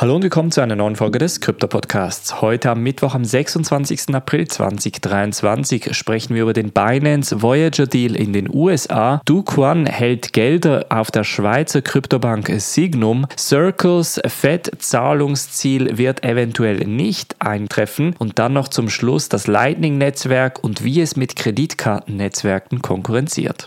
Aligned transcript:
Hallo 0.00 0.16
und 0.16 0.22
willkommen 0.22 0.50
zu 0.50 0.62
einer 0.62 0.76
neuen 0.76 0.96
Folge 0.96 1.18
des 1.18 1.42
Krypto-Podcasts. 1.42 2.40
Heute 2.40 2.70
am 2.70 2.82
Mittwoch, 2.82 3.14
am 3.14 3.22
26. 3.22 4.14
April 4.14 4.48
2023, 4.48 5.94
sprechen 5.94 6.34
wir 6.34 6.44
über 6.44 6.54
den 6.54 6.70
Binance 6.70 7.42
Voyager 7.42 7.86
Deal 7.86 8.16
in 8.16 8.32
den 8.32 8.48
USA. 8.50 9.20
Du 9.26 9.42
Quan 9.42 9.84
hält 9.84 10.32
Gelder 10.32 10.86
auf 10.88 11.10
der 11.10 11.22
Schweizer 11.22 11.82
Kryptobank 11.82 12.50
Signum. 12.60 13.26
Circles 13.36 14.22
Fed-Zahlungsziel 14.26 15.98
wird 15.98 16.24
eventuell 16.24 16.78
nicht 16.86 17.36
eintreffen. 17.38 18.14
Und 18.16 18.38
dann 18.38 18.54
noch 18.54 18.68
zum 18.68 18.88
Schluss 18.88 19.28
das 19.28 19.48
Lightning-Netzwerk 19.48 20.64
und 20.64 20.82
wie 20.82 21.02
es 21.02 21.16
mit 21.16 21.36
Kreditkartennetzwerken 21.36 22.80
konkurrenziert 22.80 23.66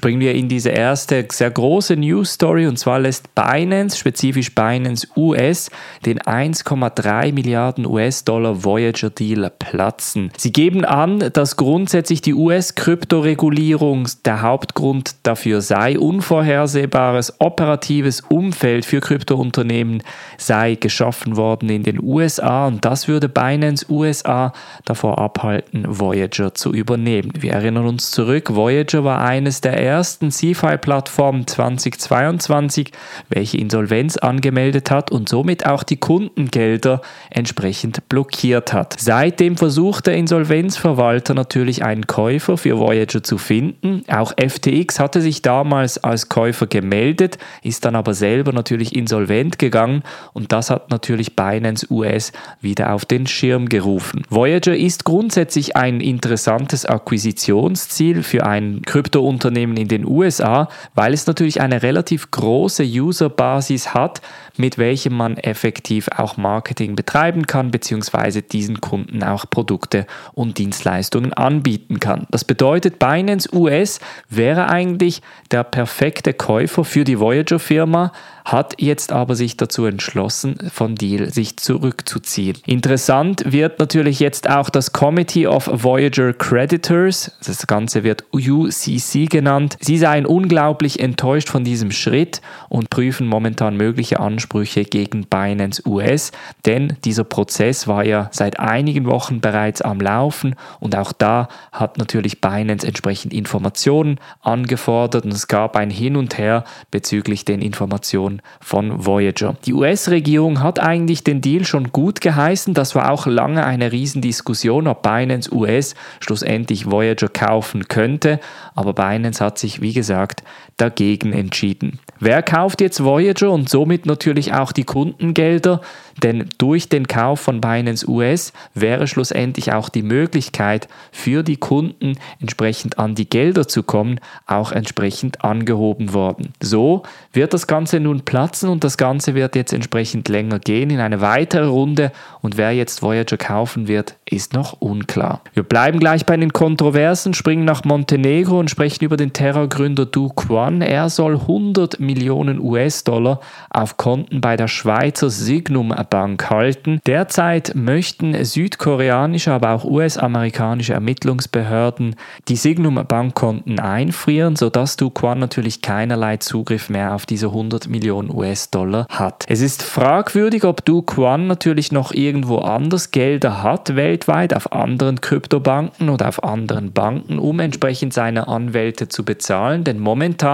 springen 0.00 0.20
wir 0.20 0.34
in 0.34 0.48
diese 0.48 0.70
erste 0.70 1.28
sehr 1.30 1.50
große 1.50 1.94
News 1.94 2.32
Story 2.32 2.66
und 2.66 2.78
zwar 2.78 3.00
lässt 3.00 3.34
Binance, 3.34 3.98
spezifisch 3.98 4.54
Binance 4.54 5.06
US, 5.14 5.70
den 6.06 6.18
1,3 6.20 7.34
Milliarden 7.34 7.84
US-Dollar 7.84 8.64
Voyager 8.64 9.10
Deal 9.10 9.52
platzen. 9.58 10.30
Sie 10.38 10.54
geben 10.54 10.86
an, 10.86 11.18
dass 11.34 11.56
grundsätzlich 11.56 12.22
die 12.22 12.32
US-Kryptoregulierung 12.32 14.08
der 14.24 14.40
Hauptgrund 14.40 15.16
dafür 15.22 15.60
sei, 15.60 15.98
unvorhersehbares 15.98 17.38
operatives 17.38 18.22
Umfeld 18.22 18.86
für 18.86 19.00
Kryptounternehmen 19.00 20.02
sei 20.38 20.76
geschaffen 20.76 21.36
worden 21.36 21.68
in 21.68 21.82
den 21.82 22.02
USA 22.02 22.68
und 22.68 22.86
das 22.86 23.06
würde 23.06 23.28
Binance 23.28 23.84
USA 23.90 24.54
davor 24.86 25.18
abhalten, 25.18 25.84
Voyager 25.86 26.54
zu 26.54 26.72
übernehmen. 26.72 27.32
Wir 27.38 27.52
erinnern 27.52 27.84
uns 27.84 28.10
zurück, 28.10 28.54
Voyager 28.54 29.04
war 29.04 29.20
eines 29.22 29.60
der 29.60 29.74
ersten 29.74 29.89
CFI-Plattform 29.98 31.46
2022, 31.46 32.92
welche 33.28 33.58
Insolvenz 33.58 34.16
angemeldet 34.16 34.90
hat 34.90 35.10
und 35.10 35.28
somit 35.28 35.66
auch 35.66 35.82
die 35.82 35.96
Kundengelder 35.96 37.00
entsprechend 37.30 38.08
blockiert 38.08 38.72
hat. 38.72 38.96
Seitdem 38.98 39.56
versucht 39.56 40.06
der 40.06 40.14
Insolvenzverwalter 40.14 41.34
natürlich 41.34 41.84
einen 41.84 42.06
Käufer 42.06 42.56
für 42.56 42.78
Voyager 42.78 43.22
zu 43.22 43.38
finden. 43.38 44.04
Auch 44.08 44.32
FTX 44.32 45.00
hatte 45.00 45.20
sich 45.20 45.42
damals 45.42 45.98
als 46.02 46.28
Käufer 46.28 46.66
gemeldet, 46.66 47.38
ist 47.62 47.84
dann 47.84 47.96
aber 47.96 48.14
selber 48.14 48.52
natürlich 48.52 48.94
insolvent 48.94 49.58
gegangen 49.58 50.02
und 50.32 50.52
das 50.52 50.70
hat 50.70 50.90
natürlich 50.90 51.36
Binance 51.36 51.86
US 51.90 52.32
wieder 52.60 52.92
auf 52.92 53.04
den 53.04 53.26
Schirm 53.26 53.68
gerufen. 53.68 54.22
Voyager 54.28 54.76
ist 54.76 55.04
grundsätzlich 55.04 55.76
ein 55.76 56.00
interessantes 56.00 56.86
Akquisitionsziel 56.86 58.22
für 58.22 58.46
ein 58.46 58.82
Kryptounternehmen 58.84 59.76
in 59.80 59.88
den 59.88 60.06
USA, 60.06 60.68
weil 60.94 61.12
es 61.12 61.26
natürlich 61.26 61.60
eine 61.60 61.82
relativ 61.82 62.30
große 62.30 62.84
Userbasis 62.84 63.94
hat, 63.94 64.20
mit 64.56 64.78
welchem 64.78 65.16
man 65.16 65.36
effektiv 65.36 66.08
auch 66.16 66.36
Marketing 66.36 66.94
betreiben 66.94 67.46
kann, 67.46 67.70
beziehungsweise 67.70 68.42
diesen 68.42 68.80
Kunden 68.80 69.24
auch 69.24 69.48
Produkte 69.48 70.06
und 70.32 70.58
Dienstleistungen 70.58 71.32
anbieten 71.32 71.98
kann. 71.98 72.26
Das 72.30 72.44
bedeutet, 72.44 72.98
Binance 72.98 73.48
US 73.54 74.00
wäre 74.28 74.68
eigentlich 74.68 75.22
der 75.50 75.64
perfekte 75.64 76.34
Käufer 76.34 76.84
für 76.84 77.04
die 77.04 77.18
Voyager-Firma, 77.18 78.12
hat 78.50 78.74
jetzt 78.78 79.12
aber 79.12 79.36
sich 79.36 79.56
dazu 79.56 79.84
entschlossen, 79.84 80.56
von 80.72 80.96
Deal 80.96 81.30
sich 81.32 81.56
zurückzuziehen. 81.56 82.58
Interessant 82.66 83.44
wird 83.46 83.78
natürlich 83.78 84.18
jetzt 84.18 84.50
auch 84.50 84.70
das 84.70 84.92
Committee 84.92 85.46
of 85.46 85.70
Voyager 85.72 86.32
Creditors, 86.32 87.30
das 87.46 87.66
Ganze 87.68 88.02
wird 88.02 88.24
UCC 88.32 89.30
genannt. 89.30 89.76
Sie 89.80 89.98
seien 89.98 90.26
unglaublich 90.26 90.98
enttäuscht 90.98 91.48
von 91.48 91.62
diesem 91.62 91.92
Schritt 91.92 92.40
und 92.68 92.90
prüfen 92.90 93.28
momentan 93.28 93.76
mögliche 93.76 94.18
Ansprüche 94.18 94.84
gegen 94.84 95.26
Binance 95.26 95.86
US, 95.86 96.32
denn 96.66 96.96
dieser 97.04 97.24
Prozess 97.24 97.86
war 97.86 98.04
ja 98.04 98.30
seit 98.32 98.58
einigen 98.58 99.06
Wochen 99.06 99.40
bereits 99.40 99.80
am 99.80 100.00
Laufen 100.00 100.56
und 100.80 100.96
auch 100.96 101.12
da 101.12 101.48
hat 101.70 101.98
natürlich 101.98 102.40
Binance 102.40 102.84
entsprechend 102.84 103.32
Informationen 103.32 104.18
angefordert 104.42 105.24
und 105.24 105.32
es 105.32 105.46
gab 105.46 105.76
ein 105.76 105.90
Hin 105.90 106.16
und 106.16 106.36
Her 106.36 106.64
bezüglich 106.90 107.44
den 107.44 107.62
Informationen 107.62 108.39
von 108.60 109.04
Voyager. 109.06 109.56
Die 109.66 109.74
US-Regierung 109.74 110.62
hat 110.62 110.80
eigentlich 110.80 111.24
den 111.24 111.40
Deal 111.40 111.64
schon 111.64 111.92
gut 111.92 112.20
geheißen. 112.20 112.74
Das 112.74 112.94
war 112.94 113.10
auch 113.10 113.26
lange 113.26 113.64
eine 113.64 113.92
Riesendiskussion, 113.92 114.86
ob 114.86 115.02
Binance 115.02 115.52
US 115.54 115.94
schlussendlich 116.20 116.90
Voyager 116.90 117.28
kaufen 117.28 117.88
könnte. 117.88 118.40
Aber 118.74 118.92
Binance 118.92 119.44
hat 119.44 119.58
sich, 119.58 119.80
wie 119.80 119.92
gesagt, 119.92 120.42
dagegen 120.80 121.32
entschieden. 121.32 121.98
Wer 122.22 122.42
kauft 122.42 122.80
jetzt 122.80 123.02
Voyager 123.02 123.50
und 123.50 123.68
somit 123.68 124.04
natürlich 124.04 124.52
auch 124.52 124.72
die 124.72 124.84
Kundengelder? 124.84 125.80
Denn 126.22 126.50
durch 126.58 126.90
den 126.90 127.08
Kauf 127.08 127.40
von 127.40 127.62
Binance 127.62 128.06
US 128.06 128.52
wäre 128.74 129.06
schlussendlich 129.06 129.72
auch 129.72 129.88
die 129.88 130.02
Möglichkeit 130.02 130.88
für 131.12 131.42
die 131.42 131.56
Kunden 131.56 132.18
entsprechend 132.38 132.98
an 132.98 133.14
die 133.14 133.28
Gelder 133.28 133.66
zu 133.66 133.82
kommen, 133.82 134.20
auch 134.46 134.70
entsprechend 134.72 135.42
angehoben 135.42 136.12
worden. 136.12 136.52
So 136.60 137.04
wird 137.32 137.54
das 137.54 137.66
Ganze 137.66 138.00
nun 138.00 138.20
platzen 138.22 138.68
und 138.68 138.84
das 138.84 138.98
Ganze 138.98 139.34
wird 139.34 139.56
jetzt 139.56 139.72
entsprechend 139.72 140.28
länger 140.28 140.58
gehen 140.58 140.90
in 140.90 141.00
eine 141.00 141.22
weitere 141.22 141.66
Runde 141.66 142.12
und 142.42 142.58
wer 142.58 142.72
jetzt 142.72 143.02
Voyager 143.02 143.38
kaufen 143.38 143.88
wird, 143.88 144.16
ist 144.26 144.52
noch 144.52 144.80
unklar. 144.80 145.40
Wir 145.54 145.62
bleiben 145.62 145.98
gleich 145.98 146.26
bei 146.26 146.36
den 146.36 146.52
Kontroversen, 146.52 147.32
springen 147.32 147.64
nach 147.64 147.84
Montenegro 147.84 148.58
und 148.58 148.70
sprechen 148.70 149.04
über 149.04 149.16
den 149.16 149.32
Terrorgründer 149.32 150.04
Du 150.04 150.28
Quan. 150.28 150.69
Er 150.80 151.10
soll 151.10 151.34
100 151.34 151.98
Millionen 151.98 152.60
US-Dollar 152.60 153.40
auf 153.70 153.96
Konten 153.96 154.40
bei 154.40 154.56
der 154.56 154.68
Schweizer 154.68 155.30
Signum 155.30 155.92
Bank 156.08 156.50
halten. 156.50 157.00
Derzeit 157.06 157.74
möchten 157.74 158.44
südkoreanische, 158.44 159.52
aber 159.52 159.70
auch 159.70 159.84
US-amerikanische 159.84 160.94
Ermittlungsbehörden 160.94 162.16
die 162.48 162.56
Signum 162.56 162.94
Bankkonten 163.06 163.80
einfrieren, 163.80 164.56
sodass 164.56 164.96
Duquan 164.96 165.38
natürlich 165.38 165.82
keinerlei 165.82 166.36
Zugriff 166.36 166.88
mehr 166.88 167.14
auf 167.14 167.26
diese 167.26 167.46
100 167.46 167.88
Millionen 167.88 168.30
US-Dollar 168.32 169.06
hat. 169.08 169.44
Es 169.48 169.60
ist 169.60 169.82
fragwürdig, 169.82 170.64
ob 170.64 170.84
Duquan 170.84 171.46
natürlich 171.46 171.92
noch 171.92 172.12
irgendwo 172.12 172.58
anders 172.58 173.10
Gelder 173.10 173.62
hat 173.62 173.96
weltweit 173.96 174.54
auf 174.54 174.72
anderen 174.72 175.20
Kryptobanken 175.20 176.08
oder 176.10 176.28
auf 176.28 176.44
anderen 176.44 176.92
Banken, 176.92 177.38
um 177.38 177.60
entsprechend 177.60 178.12
seine 178.12 178.48
Anwälte 178.48 179.08
zu 179.08 179.24
bezahlen, 179.24 179.84
denn 179.84 179.98
momentan 179.98 180.49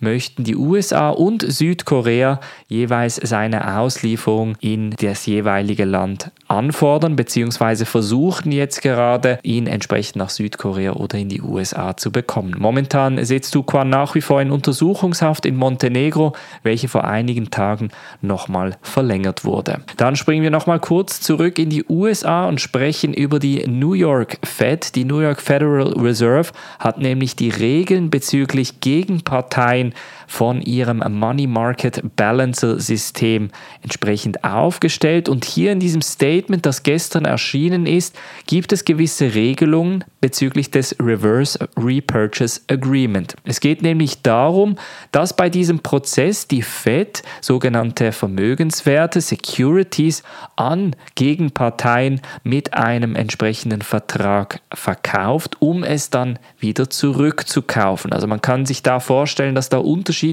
möchten 0.00 0.44
die 0.44 0.56
USA 0.56 1.10
und 1.10 1.44
Südkorea 1.46 2.40
jeweils 2.68 3.16
seine 3.16 3.78
Auslieferung 3.78 4.56
in 4.60 4.90
das 5.00 5.26
jeweilige 5.26 5.84
Land 5.84 6.30
anfordern 6.48 7.16
bzw. 7.16 7.84
versuchen 7.84 8.52
jetzt 8.52 8.82
gerade, 8.82 9.38
ihn 9.42 9.66
entsprechend 9.66 10.16
nach 10.16 10.30
Südkorea 10.30 10.92
oder 10.92 11.18
in 11.18 11.28
die 11.28 11.42
USA 11.42 11.96
zu 11.96 12.12
bekommen. 12.12 12.54
Momentan 12.58 13.22
sitzt 13.24 13.54
Duquan 13.54 13.88
nach 13.88 14.14
wie 14.14 14.20
vor 14.20 14.40
in 14.40 14.50
Untersuchungshaft 14.50 15.46
in 15.46 15.56
Montenegro, 15.56 16.34
welche 16.62 16.88
vor 16.88 17.04
einigen 17.04 17.50
Tagen 17.50 17.90
nochmal 18.20 18.76
verlängert 18.82 19.44
wurde. 19.44 19.80
Dann 19.96 20.16
springen 20.16 20.42
wir 20.42 20.50
nochmal 20.50 20.80
kurz 20.80 21.20
zurück 21.20 21.58
in 21.58 21.70
die 21.70 21.84
USA 21.88 22.46
und 22.46 22.60
sprechen 22.60 23.14
über 23.14 23.38
die 23.38 23.66
New 23.66 23.94
York 23.94 24.38
Fed. 24.44 24.94
Die 24.94 25.04
New 25.04 25.20
York 25.20 25.40
Federal 25.40 25.92
Reserve 25.98 26.52
hat 26.78 26.98
nämlich 26.98 27.36
die 27.36 27.50
Regeln 27.50 28.10
bezüglich 28.10 28.80
Gegenparteien 28.80 29.33
Parteien 29.34 29.92
von 30.26 30.60
ihrem 30.60 31.02
Money 31.18 31.46
Market 31.46 32.02
Balancer 32.16 32.80
System 32.80 33.50
entsprechend 33.82 34.44
aufgestellt. 34.44 35.28
Und 35.28 35.44
hier 35.44 35.72
in 35.72 35.80
diesem 35.80 36.02
Statement, 36.02 36.66
das 36.66 36.82
gestern 36.82 37.24
erschienen 37.24 37.86
ist, 37.86 38.16
gibt 38.46 38.72
es 38.72 38.84
gewisse 38.84 39.34
Regelungen 39.34 40.04
bezüglich 40.20 40.70
des 40.70 40.96
Reverse 41.00 41.68
Repurchase 41.76 42.60
Agreement. 42.68 43.36
Es 43.44 43.60
geht 43.60 43.82
nämlich 43.82 44.22
darum, 44.22 44.76
dass 45.12 45.36
bei 45.36 45.50
diesem 45.50 45.80
Prozess 45.80 46.48
die 46.48 46.62
Fed 46.62 47.22
sogenannte 47.40 48.12
Vermögenswerte, 48.12 49.20
Securities 49.20 50.22
an 50.56 50.96
Gegenparteien 51.14 52.20
mit 52.42 52.74
einem 52.74 53.16
entsprechenden 53.16 53.82
Vertrag 53.82 54.60
verkauft, 54.72 55.56
um 55.60 55.84
es 55.84 56.10
dann 56.10 56.38
wieder 56.58 56.88
zurückzukaufen. 56.88 58.12
Also 58.12 58.26
man 58.26 58.40
kann 58.40 58.66
sich 58.66 58.82
da 58.82 59.00
vorstellen, 59.00 59.54
dass 59.54 59.68
da 59.68 59.78
unterschiedliche 59.78 60.23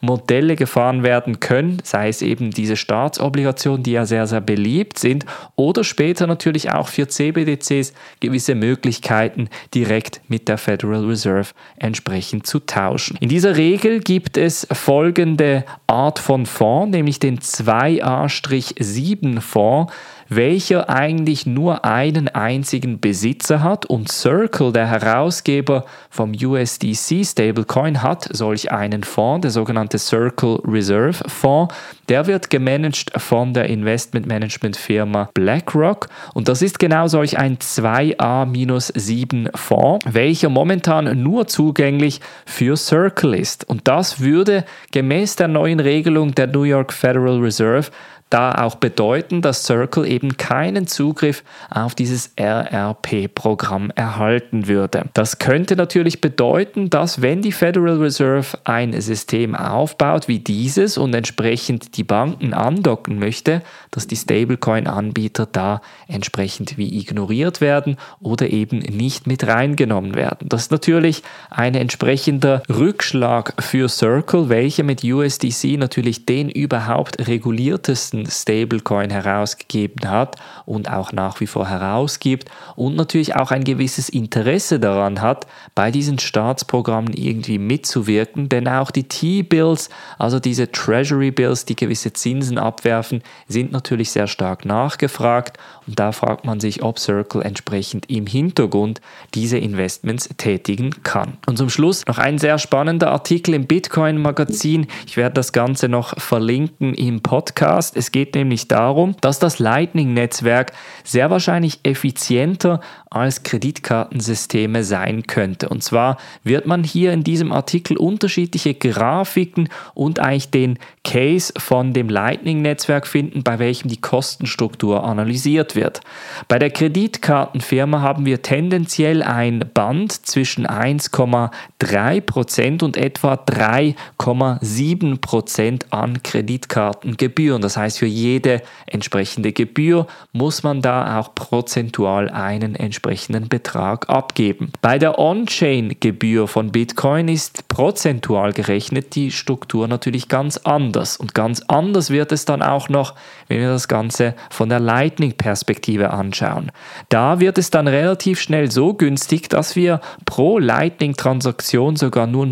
Modelle 0.00 0.56
gefahren 0.56 1.02
werden 1.02 1.40
können, 1.40 1.78
sei 1.84 2.08
es 2.08 2.22
eben 2.22 2.50
diese 2.50 2.76
Staatsobligationen, 2.76 3.82
die 3.82 3.92
ja 3.92 4.06
sehr, 4.06 4.26
sehr 4.26 4.40
beliebt 4.40 4.98
sind, 4.98 5.26
oder 5.56 5.84
später 5.84 6.26
natürlich 6.26 6.72
auch 6.72 6.88
für 6.88 7.08
CBDCs 7.08 7.92
gewisse 8.20 8.54
Möglichkeiten 8.54 9.48
direkt 9.74 10.20
mit 10.28 10.48
der 10.48 10.58
Federal 10.58 11.04
Reserve 11.04 11.48
entsprechend 11.76 12.46
zu 12.46 12.60
tauschen. 12.60 13.16
In 13.20 13.28
dieser 13.28 13.56
Regel 13.56 14.00
gibt 14.00 14.36
es 14.36 14.66
folgende 14.72 15.64
Art 15.86 16.18
von 16.18 16.46
Fonds, 16.46 16.90
nämlich 16.90 17.18
den 17.18 17.38
2A-7 17.38 19.40
Fonds 19.40 19.92
welcher 20.36 20.88
eigentlich 20.88 21.46
nur 21.46 21.84
einen 21.84 22.28
einzigen 22.28 23.00
Besitzer 23.00 23.62
hat 23.62 23.86
und 23.86 24.10
Circle, 24.10 24.72
der 24.72 24.86
Herausgeber 24.86 25.84
vom 26.10 26.32
USDC 26.32 27.24
Stablecoin, 27.24 28.02
hat 28.02 28.28
solch 28.30 28.72
einen 28.72 29.04
Fonds, 29.04 29.42
der 29.42 29.50
sogenannte 29.50 29.98
Circle 29.98 30.60
Reserve 30.64 31.28
Fonds. 31.28 31.74
Der 32.08 32.26
wird 32.26 32.50
gemanagt 32.50 33.12
von 33.16 33.54
der 33.54 33.68
Investmentmanagement-Firma 33.68 35.30
BlackRock 35.34 36.08
und 36.34 36.48
das 36.48 36.62
ist 36.62 36.78
genau 36.78 37.06
solch 37.08 37.38
ein 37.38 37.58
2A-7 37.58 39.56
Fonds, 39.56 40.04
welcher 40.08 40.48
momentan 40.48 41.22
nur 41.22 41.46
zugänglich 41.46 42.20
für 42.46 42.76
Circle 42.76 43.34
ist. 43.34 43.68
Und 43.68 43.88
das 43.88 44.20
würde 44.20 44.64
gemäß 44.90 45.36
der 45.36 45.48
neuen 45.48 45.80
Regelung 45.80 46.34
der 46.34 46.46
New 46.46 46.62
York 46.62 46.92
Federal 46.92 47.38
Reserve 47.38 47.90
da 48.32 48.54
auch 48.62 48.76
bedeuten, 48.76 49.42
dass 49.42 49.64
Circle 49.64 50.06
eben 50.06 50.36
keinen 50.36 50.86
Zugriff 50.86 51.44
auf 51.70 51.94
dieses 51.94 52.32
RRP-Programm 52.38 53.90
erhalten 53.94 54.68
würde. 54.68 55.04
Das 55.14 55.38
könnte 55.38 55.76
natürlich 55.76 56.20
bedeuten, 56.20 56.88
dass 56.88 57.20
wenn 57.20 57.42
die 57.42 57.52
Federal 57.52 57.98
Reserve 57.98 58.58
ein 58.64 58.98
System 59.00 59.54
aufbaut 59.54 60.28
wie 60.28 60.38
dieses 60.38 60.96
und 60.96 61.14
entsprechend 61.14 61.96
die 61.96 62.04
Banken 62.04 62.54
andocken 62.54 63.18
möchte, 63.18 63.62
dass 63.90 64.06
die 64.06 64.16
Stablecoin-Anbieter 64.16 65.46
da 65.46 65.82
entsprechend 66.08 66.78
wie 66.78 66.98
ignoriert 66.98 67.60
werden 67.60 67.96
oder 68.20 68.48
eben 68.50 68.78
nicht 68.78 69.26
mit 69.26 69.46
reingenommen 69.46 70.14
werden. 70.14 70.48
Das 70.48 70.62
ist 70.62 70.72
natürlich 70.72 71.22
ein 71.50 71.74
entsprechender 71.74 72.62
Rückschlag 72.68 73.62
für 73.62 73.88
Circle, 73.88 74.48
welcher 74.48 74.84
mit 74.84 75.04
USDC 75.04 75.76
natürlich 75.78 76.24
den 76.24 76.48
überhaupt 76.48 77.26
reguliertesten 77.26 78.21
Stablecoin 78.26 79.10
herausgegeben 79.10 80.08
hat 80.08 80.36
und 80.66 80.90
auch 80.90 81.12
nach 81.12 81.40
wie 81.40 81.46
vor 81.46 81.68
herausgibt 81.68 82.50
und 82.76 82.96
natürlich 82.96 83.36
auch 83.36 83.50
ein 83.50 83.64
gewisses 83.64 84.08
Interesse 84.08 84.80
daran 84.80 85.20
hat, 85.20 85.46
bei 85.74 85.90
diesen 85.90 86.18
Staatsprogrammen 86.18 87.12
irgendwie 87.14 87.58
mitzuwirken, 87.58 88.48
denn 88.48 88.68
auch 88.68 88.90
die 88.90 89.04
T-Bills, 89.04 89.90
also 90.18 90.40
diese 90.40 90.70
Treasury 90.70 91.30
Bills, 91.30 91.64
die 91.64 91.76
gewisse 91.76 92.12
Zinsen 92.12 92.58
abwerfen, 92.58 93.22
sind 93.48 93.72
natürlich 93.72 94.10
sehr 94.10 94.26
stark 94.26 94.64
nachgefragt 94.64 95.58
und 95.86 95.98
da 95.98 96.12
fragt 96.12 96.44
man 96.44 96.60
sich, 96.60 96.82
ob 96.82 96.98
Circle 96.98 97.42
entsprechend 97.42 98.08
im 98.08 98.26
Hintergrund 98.26 99.00
diese 99.34 99.58
Investments 99.58 100.28
tätigen 100.36 101.02
kann. 101.02 101.38
Und 101.46 101.58
zum 101.58 101.70
Schluss 101.70 102.06
noch 102.06 102.18
ein 102.18 102.38
sehr 102.38 102.58
spannender 102.58 103.10
Artikel 103.10 103.54
im 103.54 103.66
Bitcoin 103.66 104.20
Magazin. 104.20 104.86
Ich 105.06 105.16
werde 105.16 105.34
das 105.34 105.52
Ganze 105.52 105.88
noch 105.88 106.18
verlinken 106.18 106.94
im 106.94 107.20
Podcast. 107.22 107.96
Es 108.02 108.10
geht 108.10 108.34
nämlich 108.34 108.66
darum, 108.66 109.14
dass 109.20 109.38
das 109.38 109.60
Lightning-Netzwerk 109.60 110.72
sehr 111.04 111.30
wahrscheinlich 111.30 111.78
effizienter 111.84 112.80
als 113.10 113.44
Kreditkartensysteme 113.44 114.82
sein 114.82 115.28
könnte. 115.28 115.68
Und 115.68 115.84
zwar 115.84 116.16
wird 116.42 116.66
man 116.66 116.82
hier 116.82 117.12
in 117.12 117.22
diesem 117.22 117.52
Artikel 117.52 117.96
unterschiedliche 117.96 118.74
Grafiken 118.74 119.68
und 119.94 120.18
eigentlich 120.18 120.50
den 120.50 120.80
Case 121.04 121.52
von 121.56 121.92
dem 121.92 122.08
Lightning-Netzwerk 122.08 123.06
finden, 123.06 123.44
bei 123.44 123.58
welchem 123.58 123.88
die 123.88 124.00
Kostenstruktur 124.00 125.04
analysiert 125.04 125.76
wird. 125.76 126.00
Bei 126.48 126.58
der 126.58 126.70
Kreditkartenfirma 126.70 128.00
haben 128.00 128.24
wir 128.26 128.42
tendenziell 128.42 129.22
ein 129.22 129.64
Band 129.74 130.26
zwischen 130.26 130.66
1,3% 130.66 132.82
und 132.82 132.96
etwa 132.96 133.34
3,7% 133.34 135.82
an 135.90 136.22
Kreditkartengebühren. 136.22 137.60
Das 137.60 137.76
heißt, 137.76 137.91
für 137.98 138.06
jede 138.06 138.62
entsprechende 138.86 139.52
Gebühr 139.52 140.06
muss 140.32 140.62
man 140.62 140.82
da 140.82 141.18
auch 141.18 141.34
prozentual 141.34 142.28
einen 142.28 142.74
entsprechenden 142.74 143.48
Betrag 143.48 144.08
abgeben. 144.08 144.72
Bei 144.80 144.98
der 144.98 145.18
On-Chain-Gebühr 145.18 146.48
von 146.48 146.72
Bitcoin 146.72 147.28
ist 147.28 147.68
prozentual 147.68 148.52
gerechnet 148.52 149.14
die 149.14 149.30
Struktur 149.30 149.88
natürlich 149.88 150.28
ganz 150.28 150.58
anders. 150.58 151.16
Und 151.16 151.34
ganz 151.34 151.62
anders 151.68 152.10
wird 152.10 152.32
es 152.32 152.44
dann 152.44 152.62
auch 152.62 152.88
noch, 152.88 153.14
wenn 153.48 153.60
wir 153.60 153.68
das 153.68 153.88
Ganze 153.88 154.34
von 154.50 154.68
der 154.68 154.80
Lightning-Perspektive 154.80 156.10
anschauen. 156.10 156.72
Da 157.08 157.40
wird 157.40 157.58
es 157.58 157.70
dann 157.70 157.88
relativ 157.88 158.40
schnell 158.40 158.70
so 158.70 158.94
günstig, 158.94 159.48
dass 159.48 159.76
wir 159.76 160.00
pro 160.24 160.58
Lightning-Transaktion 160.58 161.96
sogar 161.96 162.26
nur 162.26 162.46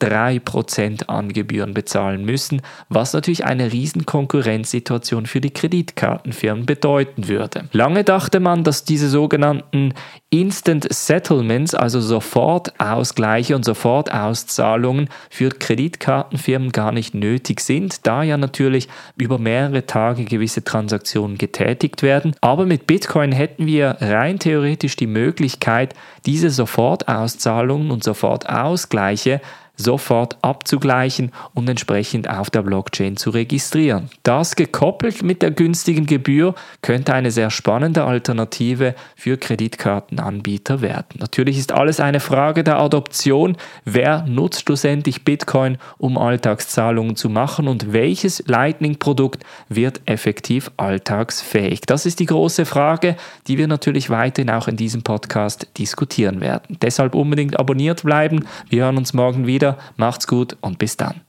0,003% 0.00 1.08
an 1.08 1.32
Gebühren 1.32 1.74
bezahlen 1.74 2.24
müssen, 2.24 2.62
was 2.88 3.12
natürlich 3.12 3.44
eine 3.44 3.72
Riesenkonkurrenzsituation 3.72 5.26
für 5.26 5.40
die 5.40 5.50
Kreditkartenfirmen 5.50 6.66
bedeuten 6.66 7.28
würde. 7.28 7.68
Lange 7.72 8.04
dachte 8.04 8.40
man, 8.40 8.64
dass 8.64 8.84
diese 8.84 9.08
sogenannten 9.08 9.94
Instant 10.30 10.86
Settlements, 10.92 11.74
also 11.74 12.00
Sofortausgleiche 12.00 13.56
und 13.56 13.64
Sofortauszahlungen 13.64 15.08
für 15.28 15.50
Kreditkartenfirmen 15.50 16.70
gar 16.70 16.92
nicht 16.92 17.14
nötig 17.14 17.60
sind, 17.60 18.06
da 18.06 18.22
ja 18.22 18.36
natürlich 18.36 18.88
über 19.16 19.38
mehrere 19.38 19.86
Tage 19.86 20.24
gewisse 20.24 20.62
Transaktionen 20.62 21.36
getätigt 21.36 22.02
werden. 22.02 22.34
Aber 22.40 22.64
mit 22.64 22.86
Bitcoin 22.86 23.32
hätten 23.32 23.66
wir 23.66 23.96
rein 24.00 24.38
theoretisch 24.38 24.96
die 24.96 25.08
Möglichkeit, 25.08 25.94
diese 26.26 26.50
Sofortauszahlungen 26.50 27.90
und 27.90 28.04
Sofortausgleiche 28.04 29.40
sofort 29.82 30.36
abzugleichen 30.42 31.32
und 31.54 31.68
entsprechend 31.68 32.28
auf 32.28 32.50
der 32.50 32.62
Blockchain 32.62 33.16
zu 33.16 33.30
registrieren. 33.30 34.10
Das 34.22 34.56
gekoppelt 34.56 35.22
mit 35.22 35.42
der 35.42 35.50
günstigen 35.50 36.06
Gebühr 36.06 36.54
könnte 36.82 37.14
eine 37.14 37.30
sehr 37.30 37.50
spannende 37.50 38.04
Alternative 38.04 38.94
für 39.16 39.36
Kreditkartenanbieter 39.36 40.80
werden. 40.80 41.18
Natürlich 41.18 41.58
ist 41.58 41.72
alles 41.72 42.00
eine 42.00 42.20
Frage 42.20 42.64
der 42.64 42.78
Adoption. 42.78 43.56
Wer 43.84 44.24
nutzt 44.26 44.62
schlussendlich 44.66 45.24
Bitcoin, 45.24 45.78
um 45.98 46.18
Alltagszahlungen 46.18 47.16
zu 47.16 47.28
machen 47.28 47.68
und 47.68 47.92
welches 47.92 48.44
Lightning-Produkt 48.46 49.44
wird 49.68 50.00
effektiv 50.04 50.70
alltagsfähig? 50.76 51.82
Das 51.82 52.06
ist 52.06 52.20
die 52.20 52.26
große 52.26 52.66
Frage, 52.66 53.16
die 53.46 53.58
wir 53.58 53.68
natürlich 53.68 54.10
weiterhin 54.10 54.50
auch 54.50 54.68
in 54.68 54.76
diesem 54.76 55.02
Podcast 55.02 55.66
diskutieren 55.78 56.40
werden. 56.40 56.76
Deshalb 56.82 57.14
unbedingt 57.14 57.58
abonniert 57.58 58.02
bleiben. 58.02 58.44
Wir 58.68 58.84
hören 58.84 58.96
uns 58.96 59.14
morgen 59.14 59.46
Macht's 59.96 60.26
gut 60.26 60.56
und 60.60 60.78
bis 60.78 60.96
dann. 60.96 61.22